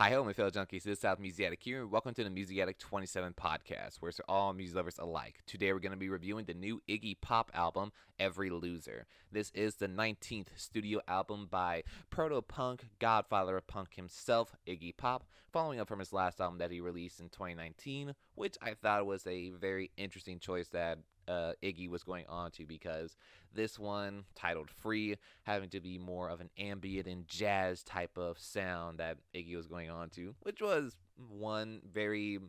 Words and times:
Hi, 0.00 0.08
hello, 0.08 0.24
my 0.24 0.32
fellow 0.32 0.48
junkies. 0.48 0.84
This 0.84 0.86
is 0.86 1.00
South 1.00 1.18
Music 1.18 1.44
Addict 1.44 1.62
here. 1.62 1.86
Welcome 1.86 2.14
to 2.14 2.24
the 2.24 2.30
Music 2.30 2.58
Addict 2.58 2.80
27 2.80 3.34
podcast, 3.34 3.96
where 4.00 4.08
it's 4.08 4.18
all 4.26 4.54
music 4.54 4.74
lovers 4.74 4.98
alike. 4.98 5.40
Today, 5.46 5.74
we're 5.74 5.78
going 5.78 5.92
to 5.92 5.98
be 5.98 6.08
reviewing 6.08 6.46
the 6.46 6.54
new 6.54 6.80
Iggy 6.88 7.20
Pop 7.20 7.50
album, 7.52 7.92
Every 8.18 8.48
Loser. 8.48 9.04
This 9.30 9.50
is 9.54 9.74
the 9.74 9.88
19th 9.88 10.46
studio 10.56 11.02
album 11.06 11.48
by 11.50 11.82
proto 12.08 12.40
punk, 12.40 12.86
godfather 12.98 13.58
of 13.58 13.66
punk 13.66 13.94
himself, 13.94 14.56
Iggy 14.66 14.96
Pop, 14.96 15.26
following 15.52 15.80
up 15.80 15.88
from 15.88 15.98
his 15.98 16.14
last 16.14 16.40
album 16.40 16.56
that 16.60 16.70
he 16.70 16.80
released 16.80 17.20
in 17.20 17.28
2019, 17.28 18.14
which 18.36 18.56
I 18.62 18.72
thought 18.72 19.04
was 19.04 19.26
a 19.26 19.50
very 19.50 19.90
interesting 19.98 20.38
choice 20.38 20.68
that 20.68 21.00
uh, 21.30 21.52
Iggy 21.62 21.88
was 21.88 22.02
going 22.02 22.24
on 22.28 22.50
to 22.52 22.66
because 22.66 23.16
this 23.54 23.78
one, 23.78 24.24
titled 24.34 24.68
Free, 24.68 25.16
having 25.44 25.70
to 25.70 25.80
be 25.80 25.98
more 25.98 26.28
of 26.28 26.40
an 26.40 26.50
ambient 26.58 27.06
and 27.06 27.26
jazz 27.28 27.82
type 27.82 28.18
of 28.18 28.38
sound 28.38 28.98
that 28.98 29.18
Iggy 29.34 29.56
was 29.56 29.68
going 29.68 29.90
on 29.90 30.10
to, 30.10 30.34
which 30.42 30.60
was 30.60 30.96
one 31.16 31.80
very 31.90 32.40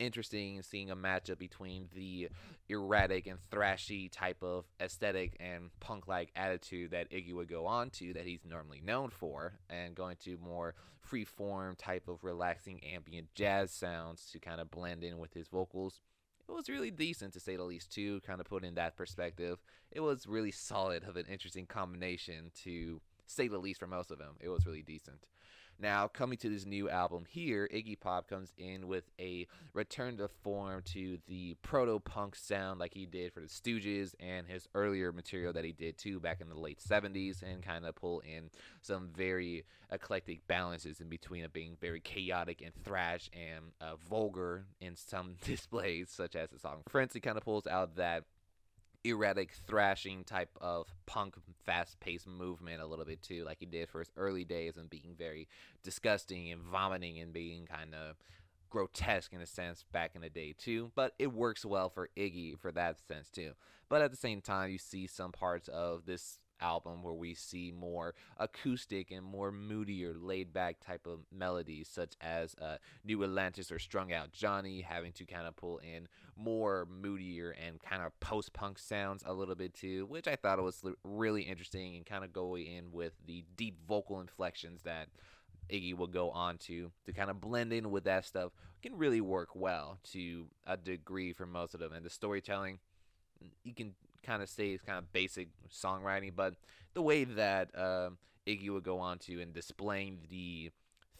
interesting 0.00 0.60
seeing 0.62 0.90
a 0.90 0.96
matchup 0.96 1.38
between 1.38 1.88
the 1.94 2.28
erratic 2.68 3.26
and 3.26 3.38
thrashy 3.50 4.10
type 4.10 4.42
of 4.42 4.64
aesthetic 4.80 5.36
and 5.38 5.70
punk 5.80 6.08
like 6.08 6.30
attitude 6.34 6.90
that 6.90 7.10
Iggy 7.10 7.32
would 7.32 7.48
go 7.48 7.66
on 7.66 7.90
to 7.90 8.12
that 8.14 8.26
he's 8.26 8.44
normally 8.44 8.82
known 8.84 9.10
for 9.10 9.54
and 9.70 9.94
going 9.94 10.16
to 10.24 10.36
more 10.42 10.74
free 10.98 11.24
form 11.24 11.76
type 11.76 12.08
of 12.08 12.24
relaxing 12.24 12.82
ambient 12.84 13.28
jazz 13.34 13.70
sounds 13.70 14.30
to 14.32 14.40
kind 14.40 14.60
of 14.60 14.70
blend 14.70 15.04
in 15.04 15.18
with 15.18 15.32
his 15.32 15.48
vocals 15.48 16.00
it 16.48 16.52
was 16.52 16.68
really 16.68 16.90
decent 16.90 17.32
to 17.34 17.40
say 17.40 17.56
the 17.56 17.64
least 17.64 17.92
too 17.92 18.20
kind 18.26 18.40
of 18.40 18.46
put 18.46 18.64
in 18.64 18.74
that 18.74 18.96
perspective. 18.96 19.58
It 19.90 20.00
was 20.00 20.26
really 20.26 20.50
solid 20.50 21.04
of 21.04 21.16
an 21.16 21.26
interesting 21.28 21.66
combination 21.66 22.50
to 22.64 23.00
say 23.26 23.48
the 23.48 23.58
least 23.58 23.80
for 23.80 23.86
most 23.86 24.10
of 24.10 24.18
them 24.18 24.36
it 24.40 24.48
was 24.48 24.66
really 24.66 24.82
decent 24.82 25.26
now 25.78 26.08
coming 26.08 26.38
to 26.38 26.48
this 26.48 26.66
new 26.66 26.88
album 26.88 27.24
here 27.28 27.68
iggy 27.72 27.98
pop 27.98 28.28
comes 28.28 28.52
in 28.58 28.86
with 28.86 29.04
a 29.18 29.46
return 29.72 30.16
to 30.16 30.28
form 30.42 30.82
to 30.84 31.18
the 31.26 31.54
proto-punk 31.62 32.34
sound 32.34 32.78
like 32.80 32.94
he 32.94 33.06
did 33.06 33.32
for 33.32 33.40
the 33.40 33.46
stooges 33.46 34.14
and 34.20 34.46
his 34.46 34.68
earlier 34.74 35.12
material 35.12 35.52
that 35.52 35.64
he 35.64 35.72
did 35.72 35.96
too 35.98 36.20
back 36.20 36.40
in 36.40 36.48
the 36.48 36.58
late 36.58 36.78
70s 36.78 37.42
and 37.42 37.62
kind 37.62 37.84
of 37.84 37.94
pull 37.94 38.20
in 38.20 38.50
some 38.82 39.08
very 39.14 39.64
eclectic 39.90 40.46
balances 40.46 41.00
in 41.00 41.08
between 41.08 41.44
of 41.44 41.52
being 41.52 41.76
very 41.80 42.00
chaotic 42.00 42.62
and 42.62 42.72
thrash 42.84 43.30
and 43.32 43.64
uh, 43.80 43.96
vulgar 44.08 44.66
in 44.80 44.96
some 44.96 45.36
displays 45.44 46.08
such 46.10 46.36
as 46.36 46.50
the 46.50 46.58
song 46.58 46.82
frenzy 46.88 47.20
kind 47.20 47.36
of 47.36 47.44
pulls 47.44 47.66
out 47.66 47.96
that 47.96 48.24
erratic 49.04 49.52
thrashing 49.66 50.24
type 50.24 50.50
of 50.60 50.86
punk 51.06 51.36
fast 51.64 52.00
paced 52.00 52.26
movement 52.26 52.80
a 52.80 52.86
little 52.86 53.04
bit 53.04 53.22
too, 53.22 53.44
like 53.44 53.58
he 53.60 53.66
did 53.66 53.88
for 53.88 54.00
his 54.00 54.10
early 54.16 54.44
days 54.44 54.76
and 54.76 54.88
being 54.88 55.14
very 55.16 55.46
disgusting 55.82 56.50
and 56.50 56.62
vomiting 56.62 57.18
and 57.18 57.32
being 57.32 57.66
kind 57.66 57.94
of 57.94 58.16
grotesque 58.70 59.32
in 59.32 59.40
a 59.40 59.46
sense 59.46 59.84
back 59.92 60.12
in 60.14 60.22
the 60.22 60.30
day 60.30 60.54
too. 60.56 60.90
But 60.94 61.12
it 61.18 61.32
works 61.32 61.64
well 61.64 61.90
for 61.90 62.08
Iggy 62.16 62.58
for 62.58 62.72
that 62.72 62.98
sense 63.06 63.30
too. 63.30 63.52
But 63.88 64.02
at 64.02 64.10
the 64.10 64.16
same 64.16 64.40
time, 64.40 64.70
you 64.70 64.78
see 64.78 65.06
some 65.06 65.30
parts 65.30 65.68
of 65.68 66.06
this 66.06 66.38
album 66.64 67.02
where 67.02 67.14
we 67.14 67.34
see 67.34 67.72
more 67.72 68.14
acoustic 68.38 69.10
and 69.10 69.24
more 69.24 69.52
moodier, 69.52 70.14
laid 70.18 70.52
back 70.52 70.80
type 70.80 71.06
of 71.06 71.20
melodies, 71.30 71.88
such 71.88 72.14
as 72.20 72.54
uh, 72.60 72.78
New 73.04 73.22
Atlantis 73.22 73.70
or 73.70 73.78
Strung 73.78 74.12
Out 74.12 74.32
Johnny, 74.32 74.80
having 74.80 75.12
to 75.12 75.24
kind 75.24 75.46
of 75.46 75.54
pull 75.56 75.78
in 75.78 76.08
more 76.36 76.88
moodier 76.90 77.50
and 77.50 77.80
kind 77.80 78.02
of 78.02 78.18
post 78.20 78.52
punk 78.52 78.78
sounds 78.78 79.22
a 79.26 79.32
little 79.32 79.54
bit 79.54 79.74
too, 79.74 80.06
which 80.06 80.26
I 80.26 80.36
thought 80.36 80.62
was 80.62 80.82
really 81.04 81.42
interesting 81.42 81.96
and 81.96 82.06
kind 82.06 82.24
of 82.24 82.32
going 82.32 82.66
in 82.66 82.92
with 82.92 83.12
the 83.26 83.44
deep 83.56 83.76
vocal 83.86 84.20
inflections 84.20 84.82
that 84.84 85.08
Iggy 85.70 85.96
will 85.96 86.08
go 86.08 86.30
on 86.30 86.58
to 86.58 86.90
to 87.06 87.12
kind 87.12 87.30
of 87.30 87.40
blend 87.40 87.72
in 87.72 87.90
with 87.90 88.04
that 88.04 88.24
stuff 88.24 88.52
can 88.84 88.98
really 88.98 89.22
work 89.22 89.56
well 89.56 89.98
to 90.12 90.46
a 90.66 90.76
degree 90.76 91.32
for 91.32 91.46
most 91.46 91.72
of 91.72 91.80
them. 91.80 91.92
And 91.94 92.04
the 92.04 92.10
storytelling, 92.10 92.80
you 93.62 93.72
can 93.74 93.94
kind 94.24 94.42
of 94.42 94.48
say 94.48 94.70
it's 94.70 94.82
kind 94.82 94.98
of 94.98 95.12
basic 95.12 95.48
songwriting, 95.70 96.32
but 96.34 96.54
the 96.94 97.02
way 97.02 97.24
that 97.24 97.70
um, 97.78 98.18
Iggy 98.46 98.70
would 98.70 98.84
go 98.84 98.98
on 98.98 99.18
to 99.20 99.40
and 99.40 99.52
displaying 99.52 100.18
the 100.30 100.70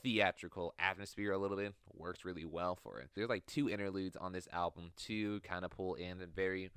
theatrical 0.02 0.74
atmosphere 0.78 1.32
a 1.32 1.38
little 1.38 1.56
bit 1.56 1.74
works 1.94 2.24
really 2.24 2.44
well 2.44 2.76
for 2.76 3.00
it. 3.00 3.08
There's 3.14 3.28
like 3.28 3.46
two 3.46 3.70
interludes 3.70 4.16
on 4.16 4.32
this 4.32 4.48
album 4.52 4.90
to 5.06 5.40
kind 5.40 5.64
of 5.64 5.70
pull 5.70 5.94
in 5.94 6.20
a 6.20 6.26
very 6.26 6.70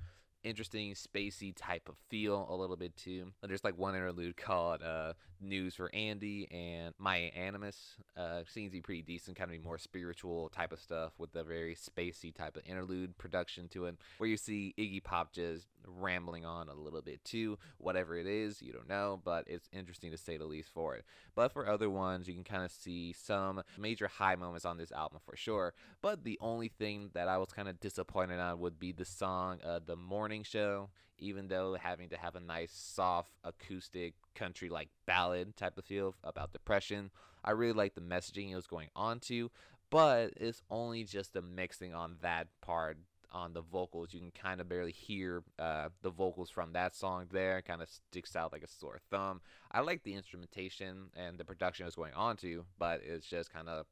interesting 0.44 0.94
spacey 0.94 1.52
type 1.54 1.88
of 1.88 1.96
feel 2.08 2.46
a 2.48 2.54
little 2.54 2.76
bit 2.76 2.96
too. 2.96 3.26
There's 3.42 3.64
like 3.64 3.76
one 3.76 3.94
interlude 3.94 4.36
called 4.36 4.82
uh, 4.82 5.12
"News 5.40 5.74
for 5.74 5.94
Andy" 5.94 6.48
and 6.50 6.94
"My 6.98 7.32
Animus." 7.36 7.96
Uh, 8.16 8.42
seems 8.48 8.70
to 8.70 8.78
be 8.78 8.80
pretty 8.80 9.02
decent, 9.02 9.36
kind 9.36 9.50
of 9.50 9.60
be 9.60 9.64
more 9.64 9.78
spiritual 9.78 10.48
type 10.48 10.72
of 10.72 10.80
stuff 10.80 11.12
with 11.18 11.34
a 11.34 11.44
very 11.44 11.74
spacey 11.74 12.34
type 12.34 12.56
of 12.56 12.62
interlude 12.66 13.16
production 13.18 13.68
to 13.68 13.86
it, 13.86 13.96
where 14.18 14.28
you 14.28 14.36
see 14.36 14.74
Iggy 14.78 15.02
Pop 15.02 15.32
just 15.32 15.66
rambling 15.88 16.44
on 16.44 16.68
a 16.68 16.74
little 16.74 17.02
bit 17.02 17.24
too. 17.24 17.58
Whatever 17.78 18.16
it 18.16 18.26
is, 18.26 18.62
you 18.62 18.72
don't 18.72 18.88
know, 18.88 19.20
but 19.24 19.44
it's 19.46 19.68
interesting 19.72 20.10
to 20.10 20.18
say 20.18 20.36
the 20.36 20.44
least 20.44 20.70
for 20.72 20.96
it. 20.96 21.04
But 21.34 21.52
for 21.52 21.68
other 21.68 21.90
ones, 21.90 22.28
you 22.28 22.34
can 22.34 22.44
kind 22.44 22.64
of 22.64 22.70
see 22.70 23.12
some 23.12 23.62
major 23.78 24.08
high 24.08 24.36
moments 24.36 24.64
on 24.64 24.78
this 24.78 24.92
album 24.92 25.20
for 25.24 25.36
sure. 25.36 25.74
But 26.02 26.24
the 26.24 26.38
only 26.40 26.68
thing 26.68 27.10
that 27.14 27.28
I 27.28 27.38
was 27.38 27.52
kind 27.52 27.68
of 27.68 27.80
disappointed 27.80 28.38
on 28.38 28.60
would 28.60 28.78
be 28.78 28.92
the 28.92 29.04
song 29.04 29.58
uh, 29.64 29.80
"The 29.84 29.96
Morning 29.96 30.42
Show." 30.42 30.90
Even 31.20 31.48
though 31.48 31.74
having 31.74 32.10
to 32.10 32.16
have 32.16 32.36
a 32.36 32.40
nice, 32.40 32.70
soft, 32.72 33.32
acoustic, 33.42 34.14
country 34.36 34.68
like 34.68 34.88
ballad 35.04 35.56
type 35.56 35.76
of 35.76 35.84
feel 35.84 36.14
about 36.22 36.52
depression, 36.52 37.10
I 37.44 37.50
really 37.52 37.72
like 37.72 37.96
the 37.96 38.00
messaging 38.00 38.52
it 38.52 38.54
was 38.54 38.68
going 38.68 38.88
on 38.94 39.18
to. 39.20 39.50
But 39.90 40.34
it's 40.36 40.62
only 40.70 41.04
just 41.04 41.32
the 41.32 41.42
mixing 41.42 41.94
on 41.94 42.18
that 42.22 42.46
part 42.60 42.98
on 43.32 43.52
the 43.52 43.62
vocals. 43.62 44.12
You 44.12 44.20
can 44.20 44.30
kind 44.30 44.60
of 44.60 44.68
barely 44.68 44.92
hear 44.92 45.42
uh, 45.58 45.88
the 46.02 46.10
vocals 46.10 46.50
from 46.50 46.72
that 46.72 46.94
song 46.94 47.26
there. 47.30 47.62
Kind 47.62 47.82
of 47.82 47.88
sticks 47.88 48.36
out 48.36 48.52
like 48.52 48.62
a 48.62 48.68
sore 48.68 48.98
thumb. 49.10 49.40
I 49.70 49.80
like 49.80 50.02
the 50.02 50.14
instrumentation 50.14 51.10
and 51.16 51.38
the 51.38 51.44
production 51.44 51.84
it 51.84 51.88
was 51.88 51.94
going 51.94 52.14
on 52.14 52.36
to, 52.38 52.64
but 52.78 53.00
it's 53.04 53.26
just 53.26 53.52
kind 53.52 53.68
of 53.68 53.86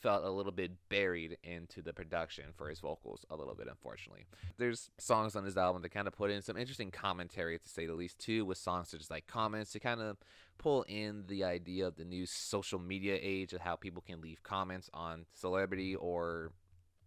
felt 0.00 0.24
a 0.24 0.30
little 0.30 0.52
bit 0.52 0.72
buried 0.88 1.38
into 1.42 1.82
the 1.82 1.92
production 1.92 2.44
for 2.54 2.68
his 2.68 2.80
vocals 2.80 3.24
a 3.30 3.36
little 3.36 3.54
bit 3.54 3.66
unfortunately 3.66 4.24
there's 4.58 4.90
songs 4.98 5.34
on 5.34 5.44
his 5.44 5.56
album 5.56 5.82
that 5.82 5.88
kind 5.90 6.06
of 6.06 6.14
put 6.14 6.30
in 6.30 6.42
some 6.42 6.56
interesting 6.56 6.90
commentary 6.90 7.58
to 7.58 7.68
say 7.68 7.86
the 7.86 7.94
least 7.94 8.18
too 8.18 8.44
with 8.44 8.58
songs 8.58 8.90
such 8.90 9.00
as 9.00 9.10
like 9.10 9.26
comments 9.26 9.72
to 9.72 9.80
kind 9.80 10.00
of 10.00 10.16
pull 10.58 10.84
in 10.88 11.24
the 11.28 11.44
idea 11.44 11.86
of 11.86 11.96
the 11.96 12.04
new 12.04 12.26
social 12.26 12.78
media 12.78 13.18
age 13.20 13.52
of 13.52 13.60
how 13.60 13.76
people 13.76 14.02
can 14.06 14.20
leave 14.20 14.42
comments 14.42 14.90
on 14.92 15.24
celebrity 15.34 15.94
or 15.94 16.52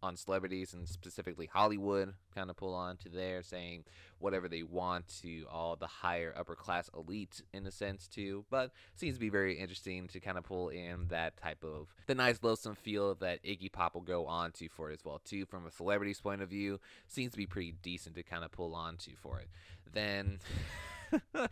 on 0.01 0.15
celebrities 0.15 0.73
and 0.73 0.87
specifically 0.87 1.49
Hollywood 1.51 2.13
kind 2.35 2.49
of 2.49 2.55
pull 2.55 2.73
on 2.73 2.97
to 2.97 3.09
there 3.09 3.41
saying 3.43 3.83
whatever 4.19 4.47
they 4.47 4.63
want 4.63 5.07
to 5.21 5.45
all 5.51 5.75
the 5.75 5.87
higher 5.87 6.33
upper 6.37 6.55
class 6.55 6.89
elite 6.95 7.41
in 7.53 7.65
a 7.65 7.71
sense 7.71 8.07
too 8.07 8.45
but 8.49 8.71
seems 8.95 9.15
to 9.15 9.19
be 9.19 9.29
very 9.29 9.57
interesting 9.57 10.07
to 10.07 10.19
kind 10.19 10.37
of 10.37 10.43
pull 10.43 10.69
in 10.69 11.07
that 11.09 11.37
type 11.37 11.63
of 11.63 11.93
the 12.07 12.15
nice 12.15 12.39
loathsome 12.41 12.75
feel 12.75 13.15
that 13.15 13.43
Iggy 13.43 13.71
Pop 13.71 13.95
will 13.95 14.01
go 14.01 14.25
on 14.25 14.51
to 14.53 14.67
for 14.69 14.91
it 14.91 14.93
as 14.93 15.05
well 15.05 15.21
too 15.23 15.45
from 15.45 15.65
a 15.65 15.71
celebrity's 15.71 16.19
point 16.19 16.41
of 16.41 16.49
view 16.49 16.79
seems 17.07 17.31
to 17.31 17.37
be 17.37 17.45
pretty 17.45 17.73
decent 17.81 18.15
to 18.15 18.23
kind 18.23 18.43
of 18.43 18.51
pull 18.51 18.75
on 18.75 18.97
to 18.97 19.11
for 19.21 19.39
it. 19.39 19.47
Then 19.93 20.39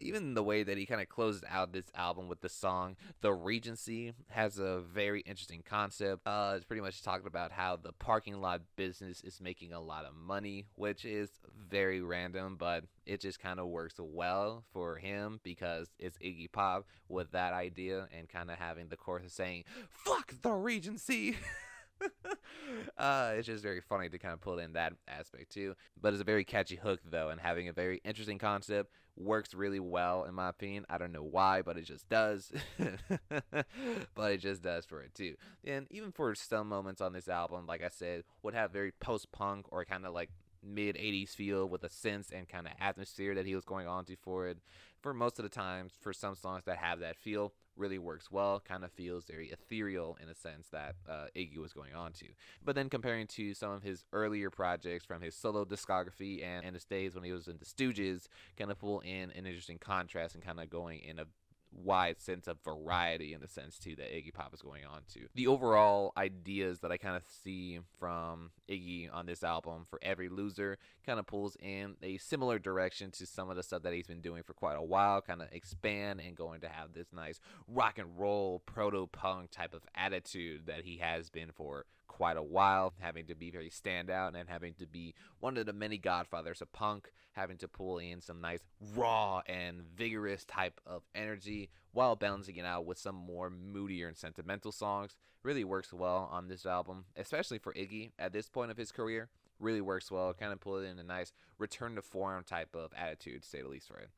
even 0.00 0.34
the 0.34 0.42
way 0.42 0.62
that 0.62 0.76
he 0.76 0.86
kind 0.86 1.00
of 1.00 1.08
closes 1.08 1.42
out 1.48 1.72
this 1.72 1.90
album 1.94 2.28
with 2.28 2.40
the 2.40 2.48
song 2.48 2.96
The 3.20 3.32
Regency 3.32 4.12
has 4.28 4.58
a 4.58 4.80
very 4.80 5.20
interesting 5.22 5.62
concept. 5.64 6.26
Uh, 6.26 6.54
it's 6.56 6.64
pretty 6.64 6.82
much 6.82 7.02
talking 7.02 7.26
about 7.26 7.52
how 7.52 7.76
the 7.76 7.92
parking 7.92 8.40
lot 8.40 8.62
business 8.76 9.20
is 9.22 9.40
making 9.40 9.72
a 9.72 9.80
lot 9.80 10.04
of 10.04 10.14
money, 10.14 10.66
which 10.74 11.04
is 11.04 11.30
very 11.68 12.00
random, 12.00 12.56
but 12.58 12.84
it 13.06 13.20
just 13.20 13.40
kind 13.40 13.58
of 13.58 13.66
works 13.66 13.94
well 13.98 14.64
for 14.72 14.96
him 14.96 15.40
because 15.42 15.88
it's 15.98 16.18
Iggy 16.18 16.50
Pop 16.50 16.86
with 17.08 17.32
that 17.32 17.52
idea 17.52 18.08
and 18.16 18.28
kind 18.28 18.50
of 18.50 18.58
having 18.58 18.88
the 18.88 18.96
chorus 18.96 19.32
saying, 19.32 19.64
Fuck 19.88 20.34
the 20.42 20.52
Regency! 20.52 21.36
uh, 22.98 23.32
it's 23.36 23.46
just 23.46 23.62
very 23.62 23.80
funny 23.80 24.08
to 24.08 24.18
kind 24.18 24.34
of 24.34 24.40
pull 24.40 24.58
in 24.58 24.72
that 24.74 24.92
aspect 25.08 25.52
too. 25.52 25.74
But 26.00 26.12
it's 26.12 26.22
a 26.22 26.24
very 26.24 26.44
catchy 26.44 26.76
hook 26.76 27.00
though, 27.08 27.30
and 27.30 27.40
having 27.40 27.68
a 27.68 27.72
very 27.72 28.00
interesting 28.04 28.38
concept 28.38 28.90
works 29.16 29.54
really 29.54 29.80
well 29.80 30.24
in 30.24 30.34
my 30.34 30.48
opinion. 30.48 30.86
I 30.88 30.98
don't 30.98 31.12
know 31.12 31.22
why, 31.22 31.62
but 31.62 31.76
it 31.76 31.84
just 31.84 32.08
does. 32.08 32.52
but 34.14 34.32
it 34.32 34.38
just 34.38 34.62
does 34.62 34.84
for 34.86 35.02
it 35.02 35.14
too. 35.14 35.34
And 35.64 35.86
even 35.90 36.12
for 36.12 36.34
some 36.34 36.68
moments 36.68 37.00
on 37.00 37.12
this 37.12 37.28
album, 37.28 37.66
like 37.66 37.82
I 37.82 37.88
said, 37.88 38.24
would 38.42 38.54
have 38.54 38.72
very 38.72 38.92
post 38.92 39.30
punk 39.32 39.66
or 39.70 39.84
kind 39.84 40.06
of 40.06 40.14
like 40.14 40.30
mid 40.62 40.96
80s 40.96 41.30
feel 41.30 41.68
with 41.68 41.84
a 41.84 41.90
sense 41.90 42.30
and 42.30 42.48
kind 42.48 42.66
of 42.66 42.72
atmosphere 42.80 43.34
that 43.34 43.46
he 43.46 43.54
was 43.54 43.64
going 43.64 43.86
on 43.86 44.04
to 44.06 44.16
for 44.16 44.48
it. 44.48 44.58
For 45.00 45.14
most 45.14 45.38
of 45.38 45.44
the 45.44 45.48
times, 45.48 45.92
for 46.00 46.12
some 46.12 46.34
songs 46.34 46.64
that 46.64 46.76
have 46.76 47.00
that 47.00 47.16
feel, 47.16 47.52
really 47.76 47.98
works 47.98 48.30
well. 48.30 48.60
Kind 48.60 48.84
of 48.84 48.92
feels 48.92 49.24
very 49.24 49.48
ethereal 49.48 50.16
in 50.22 50.28
a 50.28 50.34
sense 50.34 50.68
that 50.68 50.94
uh, 51.08 51.26
Iggy 51.34 51.56
was 51.56 51.72
going 51.72 51.94
on 51.94 52.12
to. 52.14 52.26
But 52.64 52.74
then 52.74 52.90
comparing 52.90 53.26
to 53.28 53.54
some 53.54 53.72
of 53.72 53.82
his 53.82 54.04
earlier 54.12 54.50
projects 54.50 55.04
from 55.04 55.22
his 55.22 55.34
solo 55.34 55.64
discography 55.64 56.44
and, 56.44 56.64
and 56.64 56.74
his 56.74 56.84
days 56.84 57.14
when 57.14 57.24
he 57.24 57.32
was 57.32 57.48
in 57.48 57.58
the 57.58 57.64
Stooges, 57.64 58.26
kind 58.58 58.70
of 58.70 58.78
pull 58.78 59.00
in 59.00 59.30
an 59.30 59.46
interesting 59.46 59.78
contrast 59.78 60.34
and 60.34 60.44
kind 60.44 60.60
of 60.60 60.68
going 60.68 61.00
in 61.00 61.18
a 61.18 61.24
wide 61.72 62.20
sense 62.20 62.46
of 62.46 62.58
variety 62.64 63.32
in 63.32 63.40
the 63.40 63.48
sense 63.48 63.78
too 63.78 63.96
that 63.96 64.12
Iggy 64.12 64.32
Pop 64.32 64.52
is 64.54 64.62
going 64.62 64.84
on 64.84 65.02
to. 65.14 65.20
The 65.34 65.46
overall 65.46 66.12
ideas 66.16 66.80
that 66.80 66.92
I 66.92 66.96
kind 66.96 67.16
of 67.16 67.22
see 67.26 67.80
from 67.98 68.50
Iggy 68.68 69.08
on 69.12 69.26
this 69.26 69.42
album 69.42 69.86
for 69.88 69.98
every 70.02 70.28
loser 70.28 70.78
kind 71.06 71.18
of 71.18 71.26
pulls 71.26 71.56
in 71.60 71.96
a 72.02 72.18
similar 72.18 72.58
direction 72.58 73.10
to 73.12 73.26
some 73.26 73.50
of 73.50 73.56
the 73.56 73.62
stuff 73.62 73.82
that 73.82 73.92
he's 73.92 74.06
been 74.06 74.20
doing 74.20 74.42
for 74.42 74.52
quite 74.52 74.76
a 74.76 74.82
while, 74.82 75.20
kind 75.20 75.42
of 75.42 75.48
expand 75.52 76.20
and 76.20 76.36
going 76.36 76.60
to 76.60 76.68
have 76.68 76.92
this 76.92 77.08
nice 77.12 77.40
rock 77.68 77.98
and 77.98 78.18
roll 78.18 78.62
proto 78.66 79.06
punk 79.06 79.50
type 79.50 79.74
of 79.74 79.82
attitude 79.94 80.66
that 80.66 80.84
he 80.84 80.98
has 80.98 81.30
been 81.30 81.50
for 81.54 81.86
quite 82.10 82.36
a 82.36 82.42
while, 82.42 82.92
having 82.98 83.24
to 83.24 83.36
be 83.36 83.52
very 83.52 83.70
standout 83.70 84.34
and 84.34 84.48
having 84.48 84.74
to 84.74 84.84
be 84.84 85.14
one 85.38 85.56
of 85.56 85.64
the 85.64 85.72
many 85.72 85.96
godfathers 85.96 86.60
of 86.60 86.72
punk, 86.72 87.12
having 87.32 87.56
to 87.56 87.68
pull 87.68 87.98
in 87.98 88.20
some 88.20 88.40
nice 88.40 88.58
raw 88.96 89.40
and 89.46 89.82
vigorous 89.96 90.44
type 90.44 90.80
of 90.84 91.02
energy 91.14 91.70
while 91.92 92.16
balancing 92.16 92.56
it 92.56 92.66
out 92.66 92.84
with 92.84 92.98
some 92.98 93.14
more 93.14 93.48
moodier 93.48 94.08
and 94.08 94.16
sentimental 94.16 94.72
songs. 94.72 95.16
Really 95.44 95.62
works 95.62 95.92
well 95.92 96.28
on 96.32 96.48
this 96.48 96.66
album, 96.66 97.04
especially 97.16 97.58
for 97.58 97.72
Iggy 97.74 98.10
at 98.18 98.32
this 98.32 98.48
point 98.48 98.72
of 98.72 98.76
his 98.76 98.90
career. 98.90 99.28
Really 99.60 99.80
works 99.80 100.10
well, 100.10 100.34
kind 100.34 100.52
of 100.52 100.60
pulling 100.60 100.90
in 100.90 100.98
a 100.98 101.04
nice 101.04 101.32
return 101.58 101.94
to 101.94 102.02
form 102.02 102.42
type 102.42 102.74
of 102.74 102.90
attitude, 102.96 103.42
to 103.42 103.48
say 103.48 103.62
the 103.62 103.68
least, 103.68 103.86
for 103.86 103.98
it. 103.98 104.10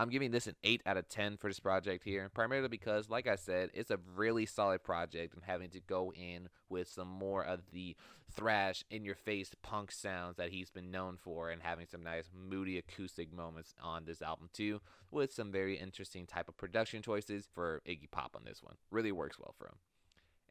I'm 0.00 0.08
giving 0.08 0.30
this 0.30 0.46
an 0.46 0.56
8 0.64 0.80
out 0.86 0.96
of 0.96 1.10
10 1.10 1.36
for 1.36 1.50
this 1.50 1.60
project 1.60 2.04
here, 2.04 2.30
primarily 2.32 2.68
because, 2.68 3.10
like 3.10 3.26
I 3.26 3.36
said, 3.36 3.68
it's 3.74 3.90
a 3.90 3.98
really 4.16 4.46
solid 4.46 4.82
project 4.82 5.34
and 5.34 5.42
having 5.44 5.68
to 5.70 5.80
go 5.80 6.10
in 6.16 6.48
with 6.70 6.88
some 6.88 7.06
more 7.06 7.44
of 7.44 7.60
the 7.70 7.94
thrash, 8.34 8.82
in 8.90 9.04
your 9.04 9.14
face 9.14 9.54
punk 9.60 9.92
sounds 9.92 10.38
that 10.38 10.52
he's 10.52 10.70
been 10.70 10.90
known 10.90 11.18
for 11.18 11.50
and 11.50 11.60
having 11.60 11.84
some 11.84 12.02
nice 12.02 12.30
moody 12.32 12.78
acoustic 12.78 13.30
moments 13.30 13.74
on 13.82 14.06
this 14.06 14.22
album 14.22 14.48
too, 14.54 14.80
with 15.10 15.34
some 15.34 15.52
very 15.52 15.76
interesting 15.76 16.24
type 16.24 16.48
of 16.48 16.56
production 16.56 17.02
choices 17.02 17.46
for 17.54 17.82
Iggy 17.86 18.10
Pop 18.10 18.34
on 18.34 18.44
this 18.44 18.62
one. 18.62 18.76
Really 18.90 19.12
works 19.12 19.38
well 19.38 19.54
for 19.58 19.66
him. 19.66 19.76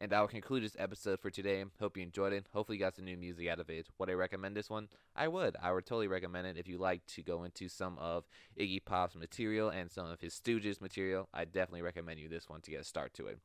And 0.02 0.10
that 0.12 0.20
will 0.20 0.28
conclude 0.28 0.64
this 0.64 0.76
episode 0.78 1.20
for 1.20 1.28
today. 1.28 1.62
Hope 1.78 1.98
you 1.98 2.02
enjoyed 2.02 2.32
it. 2.32 2.46
Hopefully, 2.54 2.78
you 2.78 2.84
got 2.84 2.96
some 2.96 3.04
new 3.04 3.18
music 3.18 3.48
out 3.48 3.60
of 3.60 3.68
it. 3.68 3.86
Would 3.98 4.08
I 4.08 4.14
recommend 4.14 4.56
this 4.56 4.70
one? 4.70 4.88
I 5.14 5.28
would. 5.28 5.56
I 5.62 5.72
would 5.72 5.84
totally 5.84 6.08
recommend 6.08 6.46
it 6.46 6.56
if 6.56 6.66
you 6.66 6.78
like 6.78 7.04
to 7.08 7.22
go 7.22 7.44
into 7.44 7.68
some 7.68 7.98
of 7.98 8.24
Iggy 8.58 8.82
Pop's 8.82 9.14
material 9.14 9.68
and 9.68 9.90
some 9.90 10.06
of 10.06 10.22
his 10.22 10.32
Stooges 10.32 10.80
material. 10.80 11.28
I 11.34 11.44
definitely 11.44 11.82
recommend 11.82 12.18
you 12.18 12.30
this 12.30 12.48
one 12.48 12.62
to 12.62 12.70
get 12.70 12.80
a 12.80 12.84
start 12.84 13.12
to 13.14 13.26
it. 13.26 13.40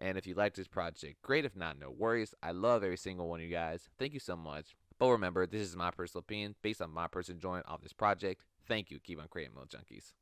And 0.00 0.18
if 0.18 0.26
you 0.26 0.34
like 0.34 0.54
this 0.54 0.66
project, 0.66 1.22
great. 1.22 1.44
If 1.44 1.54
not, 1.54 1.78
no 1.78 1.90
worries. 1.90 2.34
I 2.42 2.50
love 2.50 2.82
every 2.82 2.96
single 2.96 3.28
one 3.28 3.38
of 3.38 3.46
you 3.46 3.52
guys. 3.52 3.88
Thank 3.96 4.12
you 4.12 4.20
so 4.20 4.34
much. 4.34 4.74
But 4.98 5.10
remember, 5.10 5.46
this 5.46 5.62
is 5.62 5.76
my 5.76 5.92
personal 5.92 6.20
opinion 6.20 6.56
based 6.60 6.82
on 6.82 6.90
my 6.90 7.06
personal 7.06 7.36
enjoyment 7.36 7.66
of 7.68 7.82
this 7.82 7.92
project. 7.92 8.42
Thank 8.66 8.90
you. 8.90 8.98
Keep 8.98 9.20
on 9.20 9.28
creating 9.28 9.54
Mill 9.54 9.66
Junkies. 9.66 10.12